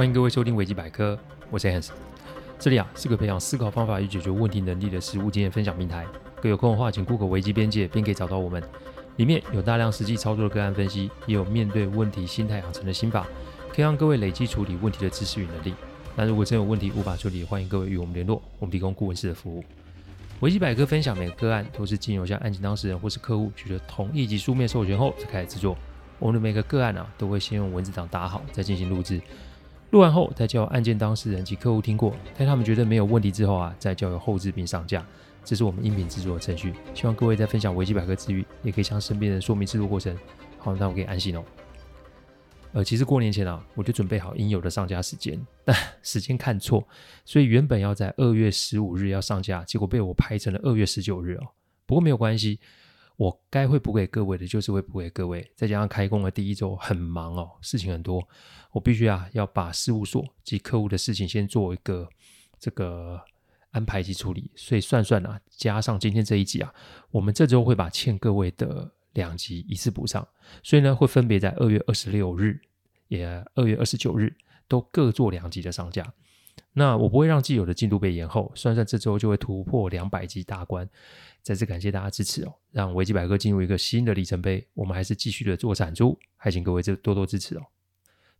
[0.00, 1.18] 欢迎各位收听维基百科，
[1.50, 1.90] 我是 Hans。
[2.58, 6.06] 这里啊是个培养思考方法与解决问题能力的实务经验分享平台。
[6.40, 8.62] 各有空的话，请 Google 维基边界，便可以找到我们。
[9.16, 13.26] 里面有大量实际操作的个案分析，也有面对问题心态养成的心法，
[13.68, 15.74] 可以让各位累积处理问题的知识与能力。
[16.16, 19.62] 那如果真有问题无法处理，欢迎各位与我们联络，我们提供顾问式的服务。
[20.40, 25.76] 维基百科分享每个个案都是经由向案件当事人或是客户取得同意及书面授权后才开始制作。
[26.18, 29.20] 我们的每个个案啊，都会先用文字档打好，再进行录制。
[29.90, 35.04] 录完后，再交由案件当事人及客户听过，待他们觉得没有问题之后啊，再交由后制并上架。
[35.42, 36.74] 这是我们音频制作的程序。
[36.94, 40.16] 希望各位在分享维基百科之余，也可以向身边人说明制作过程。
[40.58, 41.42] 好，那我可以安心哦。
[42.72, 46.86] 呃，其实过年前啊，我就准备好应有的上架时间，但 时间看错，
[47.24, 51.48] 所以原本要在二月十五日要上架，结果被我排成了二月十九日哦。
[51.84, 52.60] 不过没有关系。
[53.20, 55.46] 我该会补给各位的，就是会补给各位。
[55.54, 58.26] 再加上开工的第一周很忙哦，事情很多，
[58.72, 62.08] 我必须啊要把事务所及客户的事情先做一个
[62.58, 63.20] 这个
[63.72, 64.50] 安排及处理。
[64.56, 66.72] 所以算算啊，加上今天这一集啊，
[67.10, 70.26] 我们这周会把欠各位的两集一次补上。
[70.62, 72.58] 所以呢，会分别在二月二十六日，
[73.08, 74.34] 也二月二十九日
[74.66, 76.10] 都各做两集的上架。
[76.72, 80.88] 那我不会让既有的进度被延后，算算这周就会突破两百集大关。
[81.42, 84.66] 再次感谢大家支持哦，让维基百科进入一个新的里程碑。
[84.74, 87.62] 我们还是继续的做产出，还请各位这多多支持哦。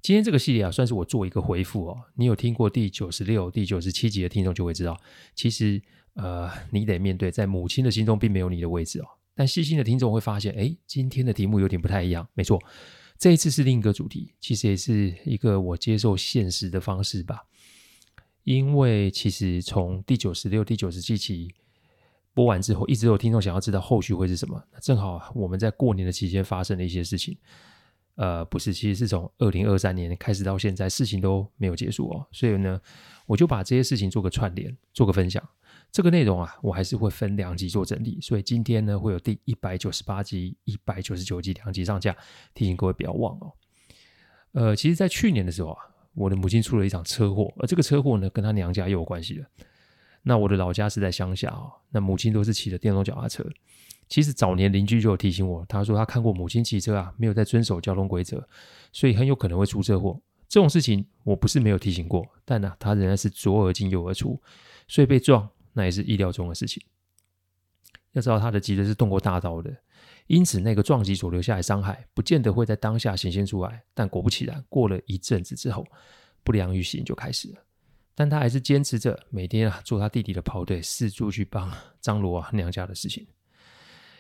[0.03, 1.99] 今天这个系列啊，算是我做一个回复哦。
[2.15, 4.97] 你有听过第九十六、第九十七集的听众就会知道，
[5.35, 5.83] 其实
[6.15, 9.07] 呃，你得面对在母亲的心中并没有你的位置哦。
[9.35, 12.27] 但细心的听众会发现，哎，今天的题目有点不太一样。
[12.35, 12.59] 没错，
[13.19, 17.43] 这一次是另一个主题，其实也是一个我接受现实的方式吧。
[18.45, 21.55] 因为其实从第九十六、第九十七期
[22.33, 24.63] 播完之后，一直有听众想要知道后续会是什么。
[24.73, 27.37] 那正好我们在过年的期间发生了一些事情，
[28.15, 32.27] 呃，不是，其实是从二零二三年开始到现在，事情都没有结束哦。
[32.33, 32.81] 所以呢，
[33.27, 35.47] 我就把这些事情做个串联，做个分享。
[35.93, 38.19] 这个内容啊，我还是会分两集做整理。
[38.23, 42.17] 所以今天呢，会有第一百九十八集、一百九十九集两集上架，
[42.55, 43.53] 提醒各位不要忘哦。
[44.53, 45.85] 呃，其实，在去年的时候啊。
[46.15, 49.47] 我的母亲出了一场车祸，而这个车祸呢，跟她娘家又有关系了。
[50.23, 53.45] 那我的老家是在乡下哦，那母亲都是骑着电动脚踏车。
[54.09, 58.47] 其实早年邻居就有提醒我，他说他看过母亲骑车啊，没有在遵守交通规则，
[58.93, 60.21] 所以很有可能会出车祸。
[60.49, 64.41] 这种事情我不是没有提醒过，但呢、他仍然是左耳进右耳出，
[64.89, 66.83] 所以被撞那也是意料中的事情。
[68.13, 69.75] 要知道他的脊椎是动过大刀的。
[70.27, 73.83] 因此，那个撞击所留下来的伤害，不见得会在当下显现出来。
[73.95, 75.85] 但果不其然，过了一阵子之后，
[76.45, 77.59] 不良于行就开始了。
[78.15, 83.27] 但他还是坚持着每天啊做他弟弟的跑腿，四处去帮张罗啊娘家的事情。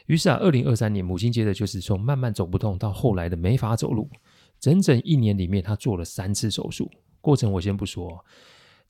[0.06, 4.10] 于是啊，二零二三年，母亲接着就是从慢慢走不动到后来的没法走路，
[4.58, 6.90] 整整一年里面，他做了三次手术。
[7.20, 8.24] 过程我先不说，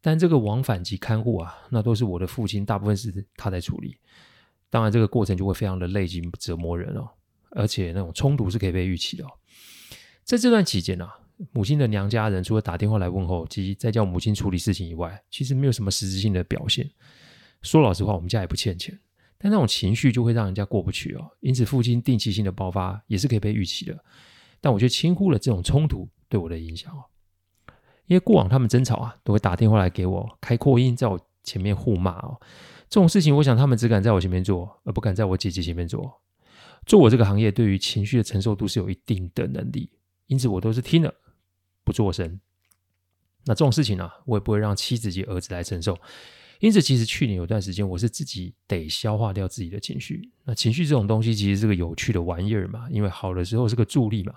[0.00, 3.96] 但这个往返及看护啊，那都是我的父亲，大部分是他在处理。
[4.70, 7.08] 当然，这个过程就会非常的累及折磨人哦，
[7.50, 9.24] 而且那种冲突是可以被预期的。
[10.24, 11.12] 在这段期间呢、啊，
[11.52, 16.88] 母亲的娘家人除了打电话来问候及再叫母亲处理事情以外，其实没有什么实质性的表现。
[17.62, 18.96] 说老实话，我们家也不欠钱，
[19.36, 21.30] 但那种情绪就会让人家过不去哦。
[21.40, 23.98] 因此，父亲定期性的爆发也是可以被预期的。
[24.60, 27.02] 但我却轻忽了这种冲突对我的影响哦，
[28.06, 32.40] 因为过往他们争吵啊，都会打电话来给我开扩音，在我前面互骂哦。
[32.90, 36.20] 这种事情，我想他们只敢在我前面做，而不敢在我姐姐前面做。
[36.84, 39.92] 做我这个行业，对于情绪的承受度是有一定的能力，
[40.26, 41.14] 因此我都是听了
[41.84, 42.40] 不作声。
[43.46, 45.96] 那这种事情呢、啊，我也不会让妻子及儿子来承受。
[46.58, 50.28] 因此，其实去年有段时间，我是自己得消化掉自己的情绪。
[50.44, 54.34] 那情绪这种东西，其实是个有趣的玩意儿嘛，因为好的时候是个助力嘛，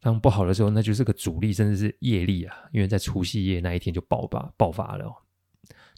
[0.00, 2.54] 当不好的时候，那就是个阻力，甚至是业力啊。
[2.72, 5.10] 因为在除夕夜那一天就爆发爆发了、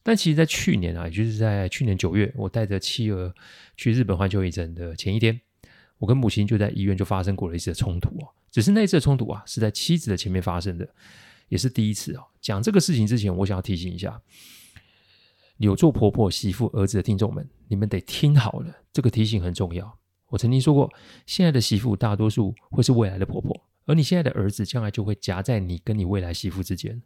[0.02, 3.32] 但其实，在去年啊，也就是在去年九月，我带着妻儿
[3.76, 5.40] 去日本环球影城的前一天，
[5.98, 8.28] 我跟母亲就在医院就发生过了一次的冲突哦。
[8.50, 10.88] 只是那次的冲突啊，是在妻子的前面发生的，
[11.48, 12.24] 也是第一次啊。
[12.40, 14.20] 讲这个事情之前，我想要提醒一下，
[15.58, 19.98] 有做婆婆、媳妇、儿子的听众们，你们得听好了，这个提醒很重要。
[20.28, 20.92] 我曾经说过，
[21.26, 27.00] 现在的媳妇大多数会是未来的婆婆，而你现在的儿子将来就会夹在你跟你未来媳妇之间。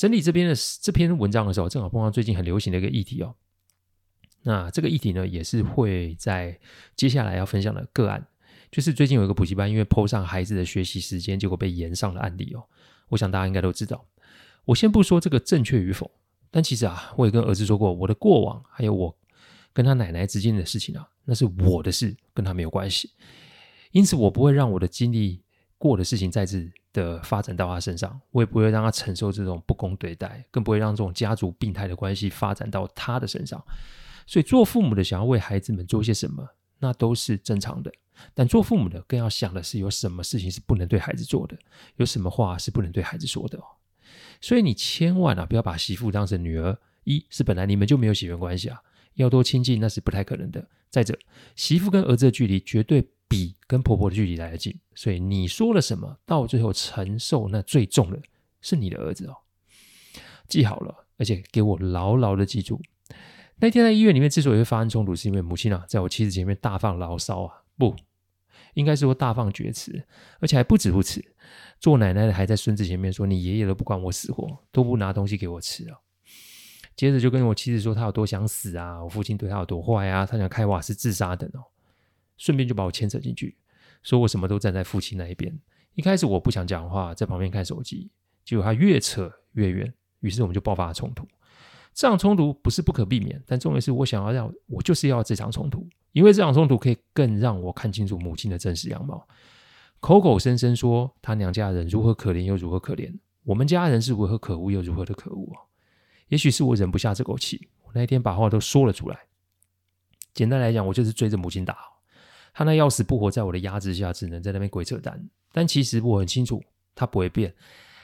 [0.00, 3.34] 整理这边的这篇文章的时候，正好碰到最近很流行的一个议题哦。
[4.44, 6.58] 那这个议题呢，也是会在
[6.96, 8.26] 接下来要分享的个案，
[8.72, 12.64] 就是最近有一个补习班，因为 PO 上孩子的学习时间，结果被延上的案例哦。
[13.10, 14.06] 我想大家应该都知道。
[14.64, 16.10] 我先不说这个正确与否，
[16.50, 19.14] 但其实啊，我也跟儿子说过，我的过往还有我
[19.74, 23.10] 跟他奶奶之间的事情啊，那是我的事，跟他没有关系。
[23.92, 25.42] 因此，我不会让我的经历
[25.80, 33.64] 过的事情再次的发展到他身上，我也不会让他承受这种不公对待，更不会让这种家族病态的关系发展到他的身上。
[34.26, 36.46] 所以，做父母的想要为孩子们做些什么，
[36.80, 37.90] 那都是正常的。
[38.34, 41.56] 但做父母的更要想的是，有什么事情是不能对孩子做的，
[41.96, 43.64] 有什么话是不能对孩子说的哦。
[44.42, 46.78] 所以，你千万啊，不要把媳妇当成女儿。
[47.04, 48.78] 一是本来你们就没有血缘关系啊，
[49.14, 50.68] 要多亲近那是不太可能的。
[50.90, 51.18] 再者，
[51.56, 58.20] 媳妇跟儿子的距离绝对比跟婆婆的距离来得近，所以你说了什么，到最后承受那最重的
[58.60, 59.36] 是你的儿子哦。
[60.48, 62.82] 记好了，而且给我牢牢的记住。
[63.60, 67.94] 那天在医院里面之所以会发生冲突，是因为母亲啊，在我妻子前面大放牢骚啊，不，
[68.74, 70.04] 应该是说大放厥词，
[70.40, 71.24] 而且还不止如此，
[71.78, 75.98] 做奶奶的还在孙子前面说：“你爷爷都不管我死活，都不拿东西给我吃啊。”
[76.96, 81.62] 接着就跟我妻子说他有多想死啊，我父亲对他有多坏啊，他想开瓦斯自杀等哦，
[82.40, 83.54] 顺便就把我牵扯进去，
[84.02, 85.60] 说我什么都站在父亲那一边。
[85.92, 88.10] 一开始我不想讲话，在旁边看手机，
[88.46, 91.28] 结果他越扯越远，于是我们就爆发了冲突。
[91.92, 99.28] 这场冲突不是不可避免，但重点是我想要让我就是要这场冲突，因为这场冲突可以更让我看清楚母亲的真实样貌。
[99.98, 103.12] 口口声声说他娘家人如何可怜又如何可怜，
[103.44, 105.46] 我们家人是如何可恶又如何的可恶！
[106.28, 109.18] 也许是我忍不下这口气，我那一天把话都说了出来。
[110.32, 111.76] 简单来讲，我就是追着母亲打，
[112.52, 115.22] 他那要死不活，在我的压制下，只能在那边鬼扯淡。
[115.52, 116.62] 但其实我很清楚，
[116.94, 117.52] 他不会变。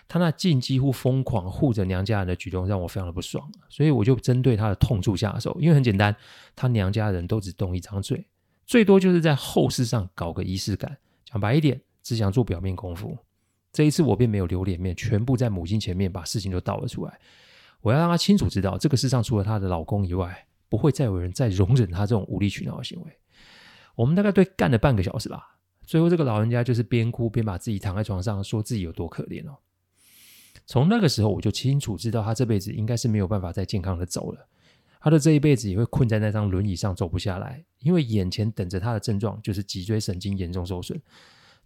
[0.09, 5.57] 他那近几乎疯狂护着娘家人的举动让我非常的不爽，所以我就针对他的痛处下手。
[5.61, 6.15] 因为很简单，
[6.55, 8.25] 他娘家人都只动一张嘴，
[8.67, 10.97] 最多就是在后事上搞个仪式感。
[11.25, 13.19] 讲白一点，只想做表面功夫。
[13.73, 17.19] 这一次我便没有留脸面，全部在母亲前面把事情都倒了出来。
[17.81, 23.19] 我要让她清楚知道，这个世上除了她的老公以外，不会再有人再容忍她这种无理取闹的行为。
[23.97, 29.57] 我们大概对干了半个小时吧，最后这个老人家就是边哭边把自己躺在床上，说自己有多可怜哦。
[30.67, 34.47] 从那个时候，我就清楚知道，他这辈子应该是没有办法再健康的走了。
[35.01, 41.01] 他的这一辈子也会困在那张轮椅上走不下来，因为眼前等着他的症状就是脊椎神经严重受损。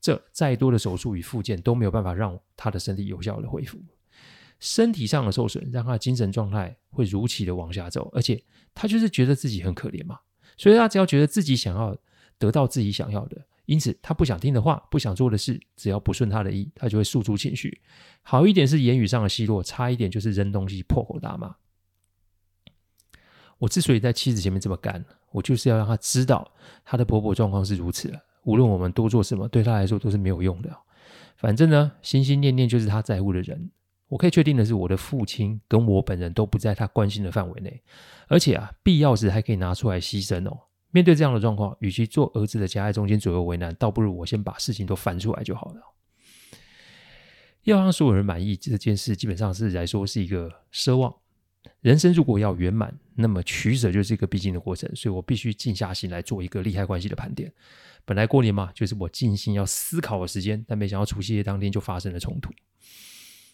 [0.00, 3.78] 这再多的手术与复健都没有办法让他的身体有效的恢复。
[4.58, 8.42] 身体上的受损让他的精神状态会如期的往下走，而且
[8.74, 10.18] 他就是觉得自己很可怜嘛，
[10.58, 11.96] 所以他只要觉得自己想要
[12.40, 13.40] 得到自己想要的。
[13.66, 17.80] 因此，他不想听的话，不想做的事，只要不顺他的意，他就会诉诸情绪。
[18.22, 21.54] 好一点是言语上的奚落，差一点就是扔东西、破口大骂。
[23.58, 26.50] 我之所以在妻子前面这么干，我就是要让他知道，
[26.84, 28.12] 他的婆婆状况是如此。
[28.42, 30.76] 无论我们多做什么，对他来说都是没有用的。
[31.36, 33.70] 反正呢，心心念念就是他在乎的人。
[34.08, 37.80] 我可以确定的是，我的父亲跟我本人都不在他关心的范围内，
[38.26, 40.58] 而且啊，必要时还可以拿出来牺牲哦。
[40.92, 45.80] 面对这样的状况，与其做儿子的夹在中间左右为难，倒不如我先把事情都翻出来就好了。
[47.64, 51.14] 要让所有人满意这件事，基本上是来说是一个奢望。
[51.80, 54.90] 人生如果要圆满，那么取舍就是一个必经的过程。
[54.96, 57.52] 所以我必须静下心来做一个利害关系的盘点。
[58.04, 62.50] 本来过年嘛，就是我静心要思考的时间，但没想到除夕夜当天就发生了冲突。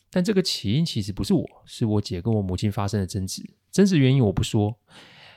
[0.08, 3.42] 但这个起因其实不是我，是我姐跟我母亲发生的争执。
[3.72, 4.78] 争执原因我不说。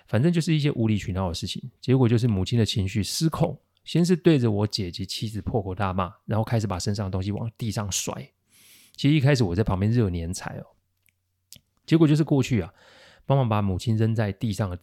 [0.10, 8.32] 反正就是一些无理取闹的事情，结果就是母亲的情绪失控，先是对着我姐及妻子破口大骂，然后开始把身上的东西往地上甩。
[8.96, 10.66] 其实一开始我在旁边热黏财哦，
[11.86, 12.74] 结果就是过去啊，
[13.26, 14.76] 帮忙把母亲扔在地上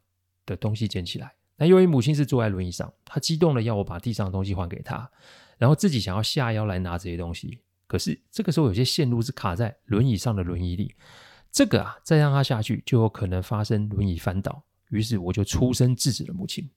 [0.47, 1.35] 的东西捡起来。
[1.57, 5.11] 那由于母亲是坐在轮椅上，她激动的要我把地上的东西还给她，
[5.59, 7.61] 然后自己想要下腰来拿这些东西。
[7.89, 10.95] 可是这个时候有些线路是卡在轮椅上的轮椅里，
[11.51, 14.63] 这个啊再让她下去就有可能发生轮椅翻倒。
[14.91, 16.69] 于是我就出声制止了母亲。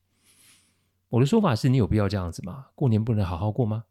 [1.10, 2.68] 我的说法是：你有必要这样子吗？
[2.75, 3.84] 过年不能好好过吗？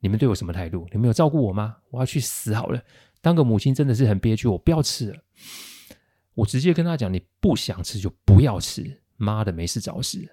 [0.00, 0.86] 你们对我什么态度？
[0.92, 1.76] 你们有照顾我吗？
[1.90, 2.82] 我要去死好了！
[3.20, 5.18] 当个母亲真的是很憋屈，我不要吃了。
[6.34, 10.28] 我直接跟他讲：你不想吃就不要吃，妈的，没事找死。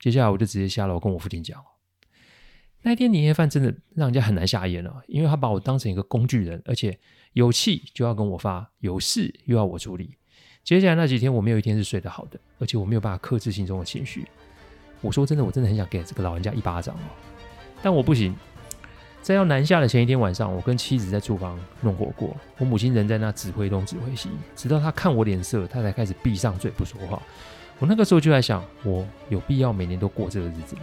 [0.00, 1.64] 接下来我就直接下楼跟我父亲讲。
[2.82, 6.98] 那天年夜饭真的让人家很难下咽了，因为他把我当成一个工具人，而且
[7.32, 10.18] 有气就要跟我发，有事又要我处理。
[10.64, 14.26] 接下来那几天，我没有一天是睡得好的，而且我没有办法克制心中的情绪。
[15.02, 17.06] 我说真的，我真的很想给这个老人家一巴掌哦，
[17.82, 18.34] 但我不行。
[19.20, 27.22] 在要南下的前一天晚上，我跟妻子在厨房弄火锅，我母亲人在那指挥东指挥西，直到她看我脸色，她才开始闭上嘴不说话。
[27.78, 30.82] 我那个时候就在想，我有必要每年都过这个日子吗？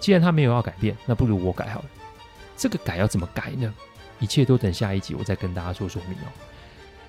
[0.00, 1.86] 既然她没有要改变，那不如我改好了。
[2.56, 3.72] 这个改要怎么改呢？
[4.18, 6.28] 一切都等下一集我再跟大家做说明哦。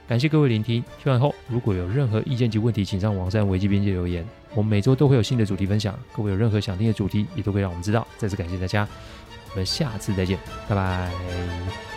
[0.07, 4.25] 感谢各位聆听，听完后如果有任何意见及问题，请上网站维基编辑留言。
[4.53, 8.07] 我们每周都会有新的主题分享，各位有任何想听的主题，也都可以让我们知道。
[8.17, 8.87] 再次感谢大家，
[9.51, 10.37] 我们下次再见，
[10.69, 11.94] 拜拜。